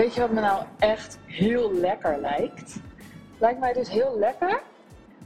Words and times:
Weet 0.00 0.14
je 0.14 0.20
wat 0.20 0.30
me 0.30 0.40
nou 0.40 0.64
echt 0.78 1.18
heel 1.26 1.72
lekker 1.72 2.20
lijkt? 2.20 2.76
Lijkt 3.38 3.60
mij 3.60 3.72
dus 3.72 3.88
heel 3.88 4.18
lekker 4.18 4.62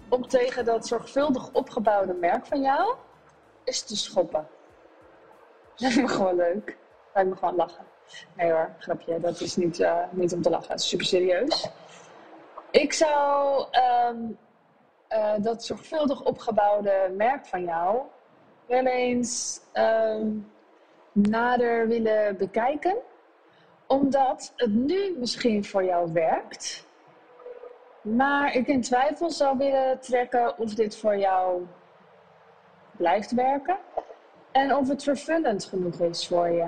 om 0.08 0.28
tegen 0.28 0.64
dat 0.64 0.86
zorgvuldig 0.86 1.52
opgebouwde 1.52 2.14
merk 2.14 2.46
van 2.46 2.62
jou 2.62 2.94
eens 3.64 3.82
te 3.82 3.96
schoppen. 3.96 4.48
Lijkt 5.76 5.96
me 5.96 6.08
gewoon 6.08 6.34
leuk. 6.34 6.76
Lijkt 7.14 7.30
me 7.30 7.36
gewoon 7.36 7.54
lachen. 7.54 7.84
Nee 8.36 8.50
hoor, 8.50 8.74
grapje. 8.78 9.20
Dat 9.20 9.40
is 9.40 9.56
niet, 9.56 9.78
uh, 9.78 9.98
niet 10.10 10.32
om 10.32 10.42
te 10.42 10.50
lachen. 10.50 10.78
Super 10.78 11.06
serieus. 11.06 11.70
Ik 12.70 12.92
zou 12.92 13.64
um, 14.10 14.38
uh, 15.08 15.32
dat 15.38 15.64
zorgvuldig 15.64 16.22
opgebouwde 16.22 17.12
merk 17.16 17.46
van 17.46 17.64
jou 17.64 18.02
wel 18.66 18.86
eens 18.86 19.60
um, 19.74 20.52
nader 21.12 21.88
willen 21.88 22.36
bekijken. 22.36 22.96
Omdat 23.94 24.52
het 24.56 24.70
nu 24.70 25.16
misschien 25.18 25.64
voor 25.64 25.84
jou 25.84 26.12
werkt. 26.12 26.86
Maar 28.00 28.54
ik 28.54 28.66
in 28.66 28.80
twijfel 28.80 29.30
zou 29.30 29.58
willen 29.58 30.00
trekken 30.00 30.58
of 30.58 30.74
dit 30.74 30.96
voor 30.96 31.16
jou 31.16 31.66
blijft 32.96 33.34
werken. 33.34 33.78
En 34.52 34.76
of 34.76 34.88
het 34.88 35.02
vervullend 35.02 35.64
genoeg 35.64 36.00
is 36.00 36.28
voor 36.28 36.48
je. 36.48 36.64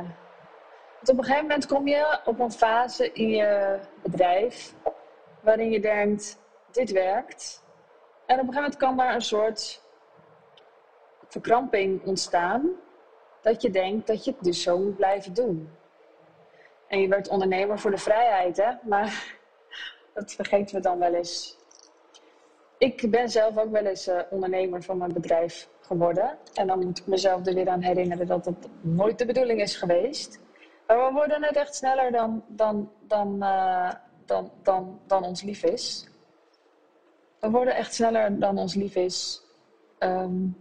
Want 0.95 1.09
op 1.09 1.19
een 1.19 1.25
gegeven 1.25 1.43
moment 1.43 1.67
kom 1.67 1.89
je 1.89 2.21
op 2.25 2.41
een 2.41 2.53
fase 2.53 3.13
in 3.13 3.29
je 3.29 3.79
bedrijf 4.03 4.75
waarin 5.41 5.71
je 5.71 5.81
denkt, 5.81 6.39
dit 6.71 6.91
werkt. 6.91 7.65
En 8.27 8.41
op 8.41 8.47
een 8.47 8.55
gegeven 8.55 8.55
moment 8.55 8.77
kan 8.77 8.97
daar 8.97 9.15
een 9.15 9.21
soort 9.21 9.83
verkramping 11.29 12.05
ontstaan. 12.05 12.71
Dat 13.41 13.63
je 13.63 13.71
denkt 13.71 14.07
dat 14.07 14.25
je 14.25 14.31
het 14.31 14.45
dus 14.45 14.63
zo 14.63 14.79
moet 14.79 14.97
blijven 14.97 15.35
doen. 15.35 15.71
En 16.89 17.01
je 17.01 17.09
werd 17.09 17.29
ondernemer 17.29 17.79
voor 17.79 17.91
de 17.91 17.99
vrijheid, 17.99 18.57
hè? 18.57 18.73
Maar 18.83 19.37
dat 20.15 20.33
vergeten 20.33 20.77
we 20.77 20.83
dan 20.83 20.99
wel 20.99 21.15
eens. 21.15 21.57
Ik 22.79 23.11
ben 23.11 23.29
zelf 23.29 23.59
ook 23.59 23.71
wel 23.71 23.85
eens 23.85 24.09
uh, 24.09 24.21
ondernemer 24.31 24.83
van 24.83 24.99
mijn 24.99 25.13
bedrijf 25.13 25.69
geworden. 25.81 26.39
En 26.55 26.67
dan 26.67 26.85
moet 26.85 26.99
ik 26.99 27.07
mezelf 27.07 27.47
er 27.47 27.55
weer 27.55 27.69
aan 27.69 27.83
herinneren 27.83 28.27
dat 28.27 28.45
dat 28.45 28.69
nooit 28.81 29.19
de 29.19 29.27
bedoeling 29.27 29.61
is 29.61 29.77
geweest. 29.77 30.41
Maar 30.87 31.07
we 31.07 31.13
worden 31.13 31.41
net 31.41 31.57
echt 31.57 31.75
sneller 31.75 32.13
dan, 32.13 32.45
dan, 32.49 32.91
dan, 33.01 33.37
uh, 33.41 33.93
dan, 34.25 34.51
dan, 34.63 35.01
dan 35.07 35.25
ons 35.25 35.43
lief 35.43 35.65
is. 35.65 36.09
We 37.41 37.51
worden 37.51 37.75
echt 37.75 37.95
sneller 37.95 38.39
dan 38.39 38.59
ons 38.59 38.75
lief 38.75 38.95
is. 38.95 39.43
Um, 39.99 40.57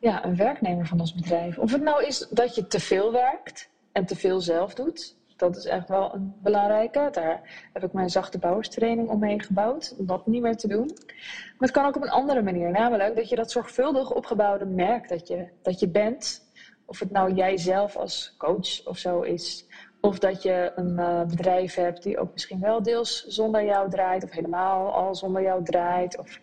ja, 0.00 0.24
een 0.24 0.36
werknemer 0.36 0.86
van 0.86 1.00
ons 1.00 1.14
bedrijf. 1.14 1.58
Of 1.58 1.72
het 1.72 1.82
nou 1.82 2.04
is 2.04 2.28
dat 2.30 2.54
je 2.54 2.66
te 2.66 2.80
veel 2.80 3.12
werkt 3.12 3.70
en 3.92 4.06
te 4.06 4.16
veel 4.16 4.40
zelf 4.40 4.74
doet. 4.74 5.16
Dat 5.36 5.56
is 5.56 5.64
echt 5.64 5.88
wel 5.88 6.14
een 6.14 6.34
belangrijke. 6.42 7.08
Daar 7.12 7.68
heb 7.72 7.84
ik 7.84 7.92
mijn 7.92 8.10
zachte 8.10 8.38
bouwerstraining 8.38 9.08
omheen 9.08 9.42
gebouwd. 9.42 9.94
Om 9.98 10.06
dat 10.06 10.26
niet 10.26 10.42
meer 10.42 10.56
te 10.56 10.68
doen. 10.68 10.86
Maar 10.86 11.68
het 11.68 11.70
kan 11.70 11.84
ook 11.86 11.96
op 11.96 12.02
een 12.02 12.10
andere 12.10 12.42
manier. 12.42 12.70
Namelijk 12.70 13.16
dat 13.16 13.28
je 13.28 13.36
dat 13.36 13.50
zorgvuldig 13.50 14.10
opgebouwde 14.10 14.64
merk 14.64 15.08
dat 15.08 15.28
je, 15.28 15.48
dat 15.62 15.80
je 15.80 15.88
bent. 15.88 16.50
Of 16.86 16.98
het 16.98 17.10
nou 17.10 17.32
jijzelf 17.34 17.96
als 17.96 18.34
coach 18.38 18.86
of 18.86 18.98
zo 18.98 19.20
is. 19.20 19.66
Of 20.00 20.18
dat 20.18 20.42
je 20.42 20.72
een 20.74 20.98
uh, 20.98 21.24
bedrijf 21.24 21.74
hebt 21.74 22.02
die 22.02 22.18
ook 22.18 22.32
misschien 22.32 22.60
wel 22.60 22.82
deels 22.82 23.24
zonder 23.26 23.64
jou 23.64 23.90
draait. 23.90 24.24
Of 24.24 24.30
helemaal 24.30 24.92
al 24.92 25.14
zonder 25.14 25.42
jou 25.42 25.64
draait. 25.64 26.18
Of 26.18 26.40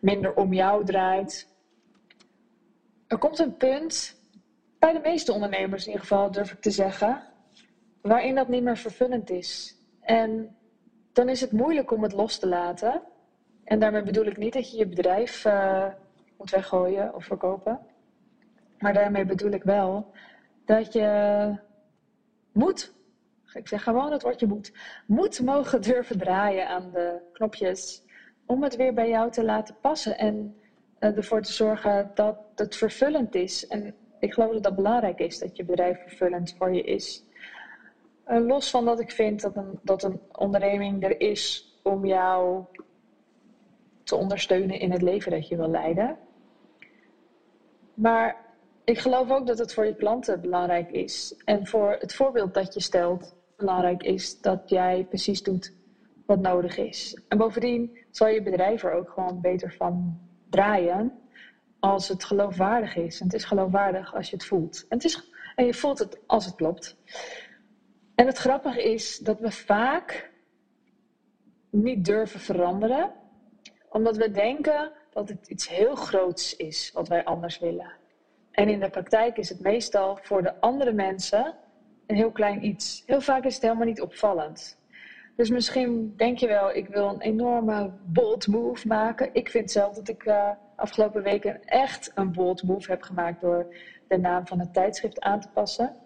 minder 0.00 0.34
om 0.34 0.52
jou 0.52 0.84
draait. 0.84 1.48
Er 3.06 3.18
komt 3.18 3.38
een 3.38 3.56
punt, 3.56 4.17
bij 4.78 4.92
de 4.92 5.00
meeste 5.00 5.32
ondernemers 5.32 5.82
in 5.82 5.90
ieder 5.90 6.06
geval 6.06 6.30
durf 6.30 6.52
ik 6.52 6.60
te 6.60 6.70
zeggen, 6.70 7.22
waarin 8.00 8.34
dat 8.34 8.48
niet 8.48 8.62
meer 8.62 8.76
vervullend 8.76 9.30
is. 9.30 9.76
En 10.00 10.56
dan 11.12 11.28
is 11.28 11.40
het 11.40 11.52
moeilijk 11.52 11.90
om 11.90 12.02
het 12.02 12.12
los 12.12 12.38
te 12.38 12.48
laten. 12.48 13.02
En 13.64 13.78
daarmee 13.78 14.02
bedoel 14.02 14.26
ik 14.26 14.36
niet 14.36 14.52
dat 14.52 14.70
je 14.70 14.76
je 14.76 14.86
bedrijf 14.86 15.44
uh, 15.44 15.86
moet 16.36 16.50
weggooien 16.50 17.14
of 17.14 17.24
verkopen. 17.24 17.80
Maar 18.78 18.92
daarmee 18.92 19.24
bedoel 19.24 19.50
ik 19.50 19.62
wel 19.62 20.12
dat 20.64 20.92
je 20.92 21.58
moet, 22.52 22.92
ik 23.52 23.68
zeg 23.68 23.82
gewoon 23.82 24.12
het 24.12 24.22
woordje 24.22 24.46
moet, 24.46 24.72
moet 25.06 25.40
mogen 25.40 25.82
durven 25.82 26.18
draaien 26.18 26.68
aan 26.68 26.90
de 26.90 27.20
knopjes 27.32 28.02
om 28.46 28.62
het 28.62 28.76
weer 28.76 28.94
bij 28.94 29.08
jou 29.08 29.30
te 29.30 29.44
laten 29.44 29.76
passen. 29.80 30.18
En 30.18 30.56
uh, 31.00 31.16
ervoor 31.16 31.42
te 31.42 31.52
zorgen 31.52 32.10
dat 32.14 32.38
het 32.54 32.76
vervullend 32.76 33.34
is. 33.34 33.66
En 33.66 33.94
ik 34.20 34.32
geloof 34.32 34.52
dat 34.52 34.62
dat 34.62 34.76
belangrijk 34.76 35.18
is, 35.18 35.38
dat 35.38 35.56
je 35.56 35.64
bedrijf 35.64 36.02
vervullend 36.02 36.54
voor 36.58 36.74
je 36.74 36.82
is. 36.82 37.24
Uh, 38.28 38.46
los 38.46 38.70
van 38.70 38.84
dat 38.84 39.00
ik 39.00 39.10
vind 39.10 39.40
dat 39.40 39.56
een, 39.56 39.78
dat 39.82 40.02
een 40.02 40.20
onderneming 40.32 41.04
er 41.04 41.20
is 41.20 41.72
om 41.82 42.06
jou 42.06 42.64
te 44.02 44.16
ondersteunen 44.16 44.80
in 44.80 44.92
het 44.92 45.02
leven 45.02 45.30
dat 45.30 45.48
je 45.48 45.56
wil 45.56 45.70
leiden. 45.70 46.18
Maar 47.94 48.36
ik 48.84 48.98
geloof 48.98 49.30
ook 49.30 49.46
dat 49.46 49.58
het 49.58 49.74
voor 49.74 49.86
je 49.86 49.94
klanten 49.94 50.40
belangrijk 50.40 50.90
is. 50.90 51.42
En 51.44 51.66
voor 51.66 51.96
het 51.98 52.14
voorbeeld 52.14 52.54
dat 52.54 52.74
je 52.74 52.80
stelt 52.80 53.34
belangrijk 53.56 54.02
is 54.02 54.40
dat 54.40 54.62
jij 54.66 55.06
precies 55.08 55.42
doet 55.42 55.72
wat 56.26 56.40
nodig 56.40 56.76
is. 56.76 57.20
En 57.28 57.38
bovendien 57.38 57.98
zal 58.10 58.28
je 58.28 58.42
bedrijf 58.42 58.84
er 58.84 58.92
ook 58.92 59.10
gewoon 59.10 59.40
beter 59.40 59.72
van 59.72 60.18
draaien 60.50 61.12
als 61.80 62.08
het 62.08 62.24
geloofwaardig 62.24 62.96
is. 62.96 63.20
En 63.20 63.26
het 63.26 63.34
is 63.34 63.44
geloofwaardig 63.44 64.14
als 64.14 64.30
je 64.30 64.36
het 64.36 64.44
voelt. 64.44 64.86
En, 64.88 64.96
het 64.96 65.04
is, 65.04 65.30
en 65.54 65.64
je 65.64 65.74
voelt 65.74 65.98
het 65.98 66.18
als 66.26 66.44
het 66.44 66.54
klopt. 66.54 66.96
En 68.14 68.26
het 68.26 68.38
grappige 68.38 68.82
is 68.82 69.18
dat 69.18 69.40
we 69.40 69.50
vaak 69.50 70.30
niet 71.70 72.04
durven 72.04 72.40
veranderen, 72.40 73.12
omdat 73.88 74.16
we 74.16 74.30
denken 74.30 74.92
dat 75.12 75.28
het 75.28 75.48
iets 75.48 75.68
heel 75.68 75.94
groots 75.94 76.56
is 76.56 76.90
wat 76.94 77.08
wij 77.08 77.24
anders 77.24 77.58
willen. 77.58 77.92
En 78.50 78.68
in 78.68 78.80
de 78.80 78.90
praktijk 78.90 79.36
is 79.36 79.48
het 79.48 79.60
meestal 79.60 80.18
voor 80.22 80.42
de 80.42 80.60
andere 80.60 80.92
mensen 80.92 81.54
een 82.06 82.16
heel 82.16 82.32
klein 82.32 82.64
iets. 82.64 83.02
Heel 83.06 83.20
vaak 83.20 83.44
is 83.44 83.54
het 83.54 83.62
helemaal 83.62 83.86
niet 83.86 84.00
opvallend. 84.00 84.77
Dus 85.38 85.50
misschien 85.50 86.14
denk 86.16 86.38
je 86.38 86.46
wel, 86.46 86.74
ik 86.74 86.88
wil 86.88 87.08
een 87.08 87.20
enorme 87.20 87.90
bold 88.04 88.46
move 88.46 88.86
maken. 88.86 89.30
Ik 89.32 89.48
vind 89.48 89.70
zelf 89.70 89.94
dat 89.94 90.08
ik 90.08 90.24
uh, 90.24 90.50
afgelopen 90.76 91.22
weken 91.22 91.64
echt 91.64 92.12
een 92.14 92.32
bold 92.32 92.62
move 92.62 92.90
heb 92.90 93.02
gemaakt 93.02 93.40
door 93.40 93.74
de 94.08 94.16
naam 94.16 94.46
van 94.46 94.58
het 94.58 94.74
tijdschrift 94.74 95.20
aan 95.20 95.40
te 95.40 95.48
passen. 95.48 95.96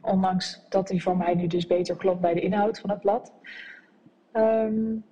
Ondanks 0.00 0.66
dat 0.68 0.88
die 0.88 1.02
voor 1.02 1.16
mij 1.16 1.34
nu 1.34 1.46
dus 1.46 1.66
beter 1.66 1.96
klopt 1.96 2.20
bij 2.20 2.34
de 2.34 2.40
inhoud 2.40 2.78
van 2.78 2.90
het 2.90 3.00
blad. 3.00 3.32
Um, 4.32 5.04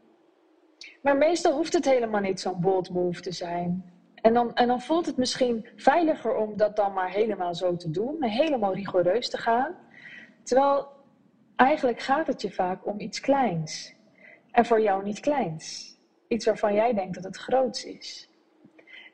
maar 1.03 1.17
meestal 1.17 1.53
hoeft 1.53 1.73
het 1.73 1.85
helemaal 1.85 2.21
niet 2.21 2.41
zo'n 2.41 2.61
bold 2.61 2.91
move 2.91 3.21
te 3.21 3.33
zijn. 3.33 3.93
En 4.15 4.35
dan, 4.35 4.55
en 4.55 4.67
dan 4.67 4.81
voelt 4.81 5.07
het 5.07 5.17
misschien 5.17 5.69
veiliger 5.77 6.35
om 6.35 6.57
dat 6.57 6.77
dan 6.77 6.93
maar 6.93 7.11
helemaal 7.11 7.55
zo 7.55 7.77
te 7.77 7.91
doen, 7.91 8.17
helemaal 8.25 8.75
rigoureus 8.75 9.31
te 9.31 9.39
gaan. 9.39 9.75
Terwijl 10.43 10.95
Eigenlijk 11.57 12.01
gaat 12.01 12.27
het 12.27 12.43
je 12.43 12.51
vaak 12.51 12.87
om 12.87 13.01
iets 13.01 13.21
kleins. 13.21 13.95
En 14.51 14.67
voor 14.67 14.81
jou 14.81 15.05
niet 15.05 15.21
kleins. 15.21 15.97
Iets 16.29 16.45
waarvan 16.45 16.75
jij 16.75 16.95
denkt 16.95 17.15
dat 17.15 17.25
het 17.25 17.37
groots 17.37 17.85
is. 17.85 18.31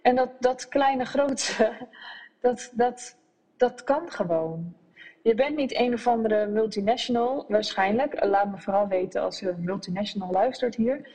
En 0.02 0.16
dat, 0.16 0.30
dat 0.40 0.68
kleine 0.68 1.04
grootse, 1.04 1.88
dat, 2.40 2.72
dat, 2.74 3.18
dat 3.56 3.84
kan 3.84 4.10
gewoon. 4.10 4.76
Je 5.22 5.34
bent 5.34 5.56
niet 5.56 5.74
een 5.74 5.92
of 5.92 6.06
andere 6.06 6.46
multinational, 6.46 7.44
waarschijnlijk. 7.48 8.24
Laat 8.24 8.50
me 8.50 8.58
vooral 8.58 8.88
weten 8.88 9.22
als 9.22 9.40
je 9.40 9.48
een 9.48 9.64
multinational 9.64 10.30
luistert 10.30 10.74
hier. 10.74 11.10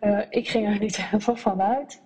Uh, 0.00 0.20
ik 0.28 0.48
ging 0.48 0.66
er 0.66 0.78
niet 0.78 0.96
helemaal 1.02 1.36
van 1.36 1.62
uit. 1.62 2.02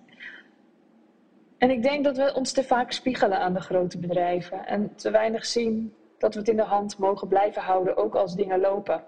En 1.57 1.69
ik 1.69 1.83
denk 1.83 2.03
dat 2.03 2.17
we 2.17 2.33
ons 2.33 2.51
te 2.51 2.63
vaak 2.63 2.91
spiegelen 2.91 3.39
aan 3.39 3.53
de 3.53 3.61
grote 3.61 3.97
bedrijven 3.97 4.65
en 4.65 4.95
te 4.95 5.11
weinig 5.11 5.45
zien 5.45 5.93
dat 6.17 6.33
we 6.33 6.39
het 6.39 6.49
in 6.49 6.55
de 6.55 6.63
hand 6.63 6.97
mogen 6.97 7.27
blijven 7.27 7.61
houden, 7.61 7.97
ook 7.97 8.15
als 8.15 8.35
dingen 8.35 8.59
lopen. 8.59 9.03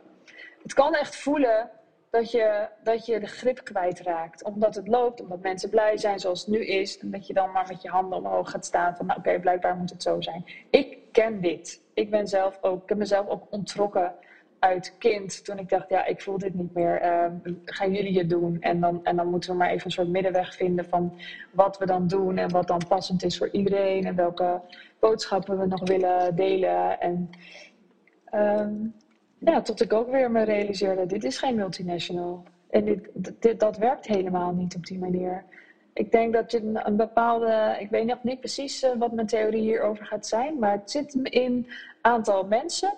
Het 0.62 0.74
kan 0.74 0.94
echt 0.94 1.16
voelen 1.16 1.70
dat 2.10 2.32
je, 2.32 2.68
dat 2.84 3.06
je 3.06 3.20
de 3.20 3.28
grip 3.28 3.64
kwijtraakt. 3.64 4.44
Omdat 4.44 4.76
het 4.76 4.88
loopt, 4.88 5.22
omdat 5.22 5.42
mensen 5.42 5.70
blij 5.70 5.98
zijn 5.98 6.20
zoals 6.20 6.40
het 6.40 6.50
nu 6.50 6.66
is. 6.66 7.00
En 7.00 7.12
dat 7.12 7.28
je 7.28 7.34
dan 7.34 7.52
maar 7.52 7.68
met 7.68 7.82
je 7.82 7.90
handen 7.90 8.18
omhoog 8.18 8.52
gaat 8.52 8.66
staan 8.66 8.96
van, 8.96 9.06
nou, 9.06 9.20
oké, 9.20 9.40
blijkbaar 9.40 9.76
moet 9.76 9.90
het 9.90 10.04
zo 10.04 10.22
zijn. 10.22 10.46
Ik 10.70 10.98
ken 11.12 11.42
dit. 11.42 11.82
Ik 11.94 12.10
ben 12.10 12.28
zelf 12.28 12.58
ook, 12.62 12.84
ik 12.84 12.90
heb 12.90 12.98
mezelf 12.98 13.28
ook 13.28 13.44
ontrokken 13.50 14.14
uit 14.60 14.96
kind. 14.98 15.46
Toen 15.46 15.60
ik 15.60 15.70
dacht, 15.70 15.90
ja, 15.90 16.06
ik 16.06 16.22
voel 16.22 16.38
dit 16.38 16.54
niet 16.54 16.74
meer. 16.74 17.04
Uh, 17.04 17.52
gaan 17.66 17.94
jullie 17.94 18.18
het 18.18 18.30
doen? 18.30 18.58
En 18.62 18.80
dan, 18.80 19.04
en 19.04 19.16
dan 19.16 19.28
moeten 19.28 19.52
we 19.52 19.58
maar 19.58 19.70
even 19.70 19.86
een 19.86 19.92
soort 19.92 20.08
middenweg 20.08 20.56
vinden 20.56 20.86
van 20.86 21.14
wat 21.52 21.78
we 21.78 21.86
dan 21.86 22.08
doen. 22.08 22.38
En 22.38 22.52
wat 22.52 22.68
dan 22.68 22.82
passend 22.88 23.24
is 23.24 23.38
voor 23.38 23.50
iedereen. 23.50 24.06
En 24.06 24.16
welke 24.16 24.62
boodschappen 25.00 25.60
we 25.60 25.66
nog 25.66 25.88
willen 25.88 26.36
delen. 26.36 27.00
En 27.00 27.30
um, 28.34 28.94
ja, 29.40 29.62
tot 29.62 29.82
ik 29.82 29.94
ook 29.94 30.12
weer 30.12 30.32
me 30.32 30.44
realiseerde, 30.44 31.06
dit 31.06 31.24
is 31.24 31.38
geen 31.38 31.56
multinational. 31.56 32.44
En 32.70 32.86
dit, 32.86 33.10
dit, 33.14 33.60
dat 33.60 33.78
werkt 33.78 34.06
helemaal 34.06 34.54
niet 34.54 34.76
op 34.76 34.86
die 34.86 35.00
manier. 35.00 35.44
Ik 35.94 36.12
denk 36.12 36.34
dat 36.34 36.52
je 36.52 36.72
een, 36.74 36.96
bepaalde, 36.96 37.78
ik 37.80 37.90
weet 37.90 38.06
nog 38.06 38.24
niet 38.24 38.40
precies 38.40 38.84
uh, 38.84 38.90
wat 38.98 39.12
mijn 39.12 39.28
theorie 39.28 39.62
hierover 39.62 40.06
gaat 40.06 40.28
zijn, 40.28 40.60
maar 40.60 40.72
het 40.72 40.92
zit 40.92 41.14
in 41.14 41.68
aantal 42.02 42.46
mensen 42.46 42.94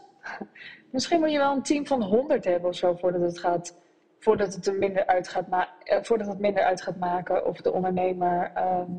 Misschien 0.92 1.20
moet 1.20 1.32
je 1.32 1.38
wel 1.38 1.56
een 1.56 1.62
team 1.62 1.88
van 1.88 2.04
100 2.04 2.44
hebben 2.44 2.70
of 2.70 2.76
zo 2.76 2.96
voordat 2.96 3.22
het 3.22 3.40
gaat. 3.40 3.80
Voordat 4.20 4.54
het 4.54 4.68
er 4.68 4.74
minder 4.74 5.06
uit 5.06 5.28
gaat, 5.28 5.46
eh, 5.84 5.98
voordat 6.02 6.28
het 6.28 6.40
minder 6.40 6.64
uit 6.64 6.82
gaat 6.82 6.98
maken 6.98 7.46
of 7.46 7.62
de 7.62 7.72
ondernemer 7.72 8.52
ehm, 8.54 8.90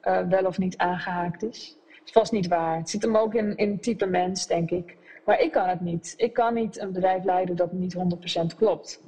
eh, 0.00 0.20
wel 0.28 0.44
of 0.44 0.58
niet 0.58 0.76
aangehaakt 0.76 1.42
is. 1.42 1.76
Dat 1.86 2.06
is 2.06 2.12
vast 2.12 2.32
niet 2.32 2.48
waar. 2.48 2.76
Het 2.76 2.90
zit 2.90 3.02
hem 3.02 3.16
ook 3.16 3.34
in, 3.34 3.56
in 3.56 3.80
type 3.80 4.06
mens, 4.06 4.46
denk 4.46 4.70
ik. 4.70 4.96
Maar 5.24 5.40
ik 5.40 5.52
kan 5.52 5.68
het 5.68 5.80
niet. 5.80 6.14
Ik 6.16 6.32
kan 6.32 6.54
niet 6.54 6.78
een 6.80 6.92
bedrijf 6.92 7.24
leiden 7.24 7.56
dat 7.56 7.72
niet 7.72 7.94
100% 7.94 8.56
klopt. 8.56 9.02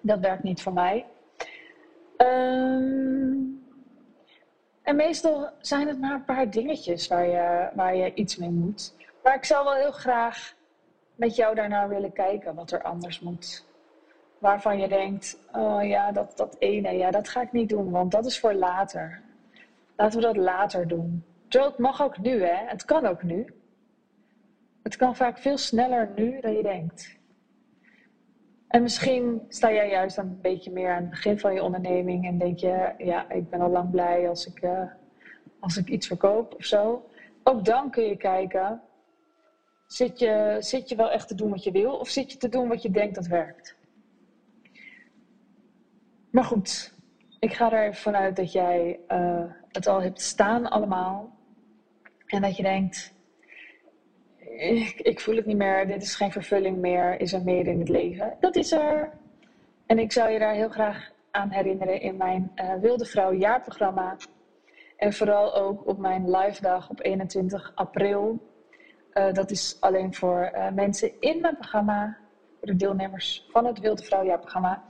Dat 0.00 0.18
werkt 0.20 0.42
niet 0.42 0.62
voor 0.62 0.72
mij. 0.72 1.06
Ehm, 2.16 3.36
en 4.82 4.96
meestal 4.96 5.48
zijn 5.60 5.88
het 5.88 6.00
maar 6.00 6.14
een 6.14 6.24
paar 6.24 6.50
dingetjes 6.50 7.08
waar 7.08 7.26
je, 7.26 7.68
waar 7.74 7.96
je 7.96 8.14
iets 8.14 8.36
mee 8.36 8.50
moet. 8.50 8.94
Maar 9.22 9.34
ik 9.34 9.44
zou 9.44 9.64
wel 9.64 9.74
heel 9.74 9.92
graag 9.92 10.54
met 11.20 11.36
jou 11.36 11.54
daarnaar 11.54 11.88
willen 11.88 12.12
kijken 12.12 12.54
wat 12.54 12.70
er 12.70 12.82
anders 12.82 13.20
moet. 13.20 13.64
Waarvan 14.38 14.78
je 14.78 14.88
denkt, 14.88 15.38
oh 15.52 15.84
ja, 15.84 16.12
dat, 16.12 16.36
dat 16.36 16.56
ene, 16.58 16.92
ja, 16.92 17.10
dat 17.10 17.28
ga 17.28 17.40
ik 17.40 17.52
niet 17.52 17.68
doen, 17.68 17.90
want 17.90 18.10
dat 18.10 18.26
is 18.26 18.40
voor 18.40 18.54
later. 18.54 19.22
Laten 19.96 20.20
we 20.20 20.26
dat 20.26 20.36
later 20.36 20.88
doen. 20.88 21.24
Terwijl 21.48 21.70
het 21.70 21.80
mag 21.80 22.02
ook 22.02 22.18
nu, 22.18 22.42
hè. 22.42 22.66
Het 22.66 22.84
kan 22.84 23.06
ook 23.06 23.22
nu. 23.22 23.54
Het 24.82 24.96
kan 24.96 25.16
vaak 25.16 25.38
veel 25.38 25.58
sneller 25.58 26.10
nu 26.14 26.40
dan 26.40 26.52
je 26.52 26.62
denkt. 26.62 27.18
En 28.68 28.82
misschien 28.82 29.42
sta 29.48 29.72
jij 29.72 29.90
juist 29.90 30.18
een 30.18 30.40
beetje 30.40 30.70
meer 30.70 30.90
aan 30.90 31.00
het 31.00 31.10
begin 31.10 31.38
van 31.38 31.54
je 31.54 31.62
onderneming 31.62 32.26
en 32.26 32.38
denk 32.38 32.58
je, 32.58 32.94
ja, 32.98 33.30
ik 33.30 33.50
ben 33.50 33.60
al 33.60 33.70
lang 33.70 33.90
blij 33.90 34.28
als 34.28 34.46
ik, 34.46 34.62
uh, 34.62 34.82
als 35.58 35.76
ik 35.76 35.88
iets 35.88 36.06
verkoop 36.06 36.54
of 36.54 36.64
zo. 36.64 37.08
Ook 37.42 37.64
dan 37.64 37.90
kun 37.90 38.04
je 38.04 38.16
kijken, 38.16 38.80
zit 39.92 40.18
je, 40.18 40.56
zit 40.58 40.88
je 40.88 40.96
wel 40.96 41.10
echt 41.10 41.28
te 41.28 41.34
doen 41.34 41.50
wat 41.50 41.64
je 41.64 41.70
wil 41.70 41.96
of 41.96 42.08
zit 42.08 42.32
je 42.32 42.38
te 42.38 42.48
doen 42.48 42.68
wat 42.68 42.82
je 42.82 42.90
denkt 42.90 43.14
dat 43.14 43.26
werkt? 43.26 43.76
Maar 46.30 46.44
goed, 46.44 46.94
ik 47.38 47.52
ga 47.52 47.72
er 47.72 47.94
vanuit 47.94 48.36
dat 48.36 48.52
jij 48.52 49.00
uh, 49.08 49.44
het 49.68 49.86
al 49.86 50.02
hebt 50.02 50.20
staan 50.20 50.70
allemaal. 50.70 51.38
En 52.26 52.42
dat 52.42 52.56
je 52.56 52.62
denkt, 52.62 53.14
ik, 54.58 55.00
ik, 55.00 55.20
voel 55.20 55.36
het 55.36 55.46
niet 55.46 55.56
meer, 55.56 55.86
dit 55.86 56.02
is 56.02 56.14
geen 56.14 56.32
vervulling 56.32 56.76
meer, 56.78 57.20
is 57.20 57.32
er 57.32 57.42
meer 57.42 57.66
in 57.66 57.78
het 57.78 57.88
leven? 57.88 58.36
Dat 58.40 58.56
is 58.56 58.72
er. 58.72 59.12
En 59.86 59.98
ik 59.98 60.12
zou 60.12 60.30
je 60.30 60.38
daar 60.38 60.54
heel 60.54 60.68
graag 60.68 61.10
aan 61.30 61.50
herinneren 61.50 62.00
in 62.00 62.16
mijn 62.16 62.52
uh, 62.56 62.74
Wilde 62.74 63.04
Vrouw 63.04 63.32
jaarprogramma. 63.32 64.16
En 64.96 65.12
vooral 65.12 65.54
ook 65.54 65.86
op 65.86 65.98
mijn 65.98 66.30
live 66.30 66.62
dag 66.62 66.90
op 66.90 67.04
21 67.04 67.72
april. 67.74 68.49
Uh, 69.14 69.32
dat 69.32 69.50
is 69.50 69.76
alleen 69.80 70.14
voor 70.14 70.50
uh, 70.54 70.70
mensen 70.70 71.20
in 71.20 71.40
mijn 71.40 71.56
programma, 71.56 72.16
voor 72.58 72.68
de 72.68 72.76
deelnemers 72.76 73.46
van 73.48 73.66
het 73.66 73.78
Wilde 73.78 74.02
Vrouw 74.02 74.24
jaarprogramma. 74.24 74.82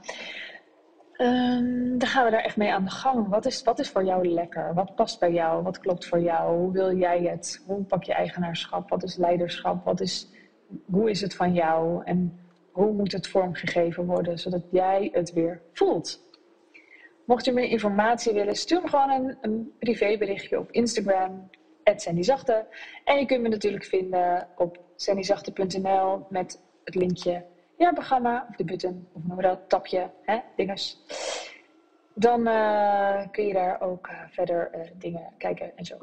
Um, 1.17 1.97
dan 1.97 2.07
gaan 2.07 2.25
we 2.25 2.31
daar 2.31 2.43
echt 2.43 2.57
mee 2.57 2.73
aan 2.73 2.83
de 2.83 2.89
gang. 2.89 3.27
Wat 3.27 3.45
is, 3.45 3.63
wat 3.63 3.79
is 3.79 3.89
voor 3.89 4.03
jou 4.03 4.27
lekker? 4.27 4.73
Wat 4.73 4.95
past 4.95 5.19
bij 5.19 5.31
jou? 5.31 5.63
Wat 5.63 5.79
klopt 5.79 6.05
voor 6.05 6.19
jou? 6.19 6.57
Hoe 6.57 6.71
wil 6.71 6.95
jij 6.95 7.21
het? 7.21 7.63
Hoe 7.65 7.83
pak 7.83 8.03
je 8.03 8.13
eigenaarschap? 8.13 8.89
Wat 8.89 9.03
is 9.03 9.15
leiderschap? 9.15 9.85
Wat 9.85 10.01
is, 10.01 10.29
hoe 10.85 11.09
is 11.09 11.21
het 11.21 11.35
van 11.35 11.53
jou? 11.53 12.03
En 12.03 12.39
hoe 12.71 12.91
moet 12.91 13.11
het 13.11 13.27
vormgegeven 13.27 14.05
worden 14.05 14.39
zodat 14.39 14.63
jij 14.71 15.09
het 15.13 15.33
weer 15.33 15.61
voelt? 15.73 16.29
Mocht 17.25 17.45
je 17.45 17.51
meer 17.51 17.69
informatie 17.69 18.33
willen, 18.33 18.55
stuur 18.55 18.81
me 18.81 18.87
gewoon 18.87 19.09
een, 19.09 19.37
een 19.41 19.71
privéberichtje 19.79 20.59
op 20.59 20.71
Instagram, 20.71 21.49
@sandyzachte. 21.83 22.65
En 23.03 23.19
je 23.19 23.25
kunt 23.25 23.41
me 23.41 23.47
natuurlijk 23.47 23.83
vinden 23.83 24.47
op 24.57 24.79
sandyzachte.nl 24.95 26.25
met 26.29 26.61
het 26.83 26.95
linkje 26.95 27.45
jaarprogramma, 27.81 28.45
of 28.49 28.55
de 28.55 28.63
button, 28.63 29.07
of 29.13 29.23
noem 29.23 29.41
dat, 29.41 29.69
tapje, 29.69 30.09
hè, 30.21 30.39
dingers. 30.55 30.97
Dan 32.13 32.47
uh, 32.47 33.21
kun 33.31 33.45
je 33.45 33.53
daar 33.53 33.81
ook 33.81 34.07
uh, 34.07 34.21
verder 34.29 34.71
uh, 34.75 34.81
dingen 34.93 35.33
kijken 35.37 35.77
en 35.77 35.85
zo. 35.85 35.97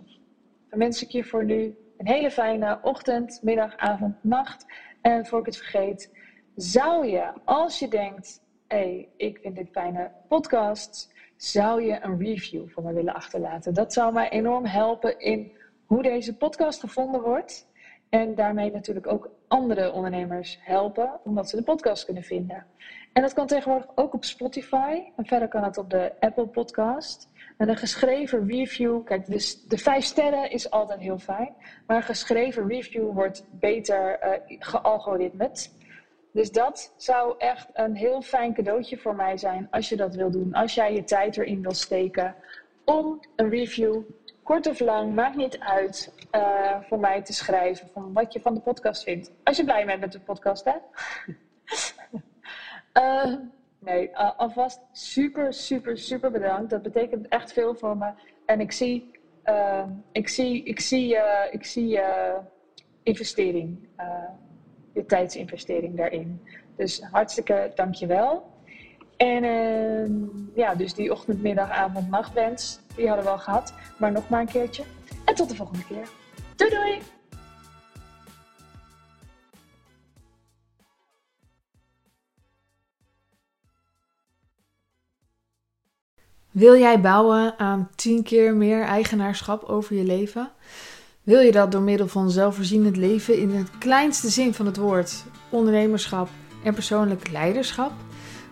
Dan 0.71 0.79
wens 0.79 1.03
ik 1.03 1.09
je 1.09 1.25
voor 1.25 1.45
nu 1.45 1.77
een 1.97 2.07
hele 2.07 2.31
fijne 2.31 2.79
ochtend, 2.83 3.41
middag, 3.43 3.77
avond, 3.77 4.15
nacht. 4.21 4.67
En 5.01 5.27
voor 5.27 5.39
ik 5.39 5.47
het 5.47 5.57
vergeet, 5.57 6.13
zou 6.55 7.07
je, 7.07 7.33
als 7.45 7.79
je 7.79 7.89
denkt, 7.89 8.43
hé, 8.67 8.77
hey, 8.77 9.09
ik 9.17 9.39
vind 9.39 9.57
dit 9.57 9.69
fijne 9.71 10.11
podcast, 10.29 11.15
zou 11.37 11.83
je 11.83 11.99
een 12.03 12.19
review 12.19 12.69
voor 12.69 12.83
me 12.83 12.93
willen 12.93 13.15
achterlaten. 13.15 13.75
Dat 13.75 13.93
zou 13.93 14.13
mij 14.13 14.29
enorm 14.29 14.65
helpen 14.65 15.19
in 15.19 15.53
hoe 15.89 16.03
deze 16.03 16.37
podcast 16.37 16.81
gevonden 16.81 17.21
wordt. 17.21 17.67
En 18.09 18.35
daarmee 18.35 18.71
natuurlijk 18.71 19.07
ook 19.07 19.31
andere 19.49 19.93
ondernemers 19.93 20.59
helpen, 20.61 21.21
omdat 21.25 21.49
ze 21.49 21.57
de 21.57 21.63
podcast 21.63 22.05
kunnen 22.05 22.23
vinden. 22.23 22.67
En 23.13 23.23
dat 23.23 23.33
kan 23.33 23.47
tegenwoordig 23.47 23.91
ook 23.95 24.15
op 24.15 24.25
Spotify. 24.25 25.03
En 25.17 25.27
verder 25.27 25.49
kan 25.49 25.65
het 25.65 25.79
op 25.79 25.91
de 25.91 26.13
Apple 26.21 26.47
Podcast. 26.47 27.29
En 27.57 27.69
een 27.69 27.77
geschreven 27.77 28.49
review, 28.49 29.05
kijk, 29.05 29.27
dus 29.27 29.63
de 29.63 29.79
vijf 29.79 30.05
sterren 30.05 30.51
is 30.51 30.71
altijd 30.71 31.01
heel 31.01 31.19
fijn. 31.19 31.55
Maar 31.87 31.97
een 31.97 32.03
geschreven 32.03 32.69
review 32.69 33.13
wordt 33.13 33.45
beter 33.51 34.19
uh. 34.23 35.39
Dus 36.33 36.53
dat 36.53 36.95
zou 36.97 37.35
echt 37.39 37.69
een 37.73 37.95
heel 37.95 38.23
fijn 38.23 38.55
cadeautje 38.55 38.99
voor 38.99 39.15
mij 39.15 39.37
zijn 39.37 39.69
als 39.71 39.89
je 39.89 39.97
dat 39.97 40.15
wil 40.15 40.31
doen. 40.31 40.55
Als 40.55 40.75
jij 40.75 40.95
je 40.95 41.05
tijd 41.05 41.37
erin 41.37 41.63
wil 41.63 41.75
steken 41.75 42.35
om 42.85 43.21
een 43.37 43.51
review 43.51 44.03
kort 44.49 44.67
of 44.67 44.81
lang, 44.81 45.15
maakt 45.15 45.37
niet 45.37 45.59
uit, 45.59 46.13
uh, 46.33 46.81
voor 46.81 46.99
mij 46.99 47.23
te 47.23 47.33
schrijven 47.33 47.89
van 47.89 48.13
wat 48.13 48.33
je 48.33 48.41
van 48.41 48.55
de 48.55 48.61
podcast 48.61 49.03
vindt. 49.03 49.33
Als 49.45 49.57
je 49.57 49.65
blij 49.65 49.87
bent 49.87 50.01
met 50.01 50.13
de 50.13 50.21
podcast, 50.21 50.65
hè? 50.65 50.75
uh, 52.95 53.35
nee, 53.89 54.09
uh, 54.11 54.39
alvast 54.39 54.81
super, 54.93 55.53
super, 55.53 55.99
super 55.99 56.31
bedankt. 56.31 56.71
Dat 56.71 56.83
betekent 56.83 57.29
echt 57.29 57.53
veel 57.53 57.75
voor 57.75 57.97
me. 57.97 58.11
En 58.47 58.61
ik 58.61 58.73
zie, 58.73 59.11
ik 60.13 60.29
zie, 60.29 60.63
ik 60.63 60.81
zie, 60.81 61.19
ik 61.51 61.65
zie 61.65 62.01
investering, 63.03 63.89
je 64.93 65.07
tijdsinvestering 65.07 65.97
daarin. 65.97 66.43
Dus 66.77 67.03
hartstikke 67.11 67.73
dankjewel. 67.75 68.57
En 69.17 69.45
uh, 69.45 70.11
ja, 70.55 70.75
dus 70.75 70.95
die 70.95 71.13
ochtend, 71.13 71.43
middag, 71.43 71.71
avond, 71.71 72.11
nachtwens, 72.11 72.81
die 72.99 73.07
hadden 73.07 73.25
we 73.25 73.31
al 73.31 73.39
gehad. 73.39 73.73
Maar 73.97 74.13
nog 74.13 74.29
maar 74.29 74.41
een 74.41 74.47
keertje. 74.47 74.85
En 75.25 75.35
tot 75.35 75.49
de 75.49 75.57
volgende 75.57 75.85
keer. 75.85 76.09
Doei 76.57 76.71
doei! 76.71 77.03
Wil 86.51 86.77
jij 86.77 87.01
bouwen 87.01 87.59
aan 87.59 87.91
10 87.95 88.23
keer 88.23 88.55
meer 88.55 88.83
eigenaarschap 88.83 89.63
over 89.63 89.97
je 89.97 90.05
leven? 90.05 90.51
Wil 91.23 91.41
je 91.41 91.53
dat 91.53 91.73
door 91.73 91.83
middel 91.83 92.09
van 92.09 92.31
zelfvoorzienend 92.31 92.97
leven 92.97 93.39
in 93.39 93.51
het 93.51 93.71
kleinste 93.79 94.29
zin 94.29 94.55
van 94.55 94.67
het 94.67 94.77
woord, 94.77 95.25
ondernemerschap 95.51 96.29
en 96.65 96.75
persoonlijk 96.75 97.31
leiderschap? 97.31 97.93